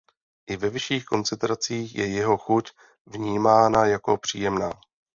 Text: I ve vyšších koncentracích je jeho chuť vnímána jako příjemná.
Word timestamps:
I 0.47 0.55
ve 0.57 0.69
vyšších 0.69 1.05
koncentracích 1.05 1.95
je 1.95 2.07
jeho 2.07 2.37
chuť 2.37 2.69
vnímána 3.05 3.85
jako 3.85 4.17
příjemná. 4.17 4.69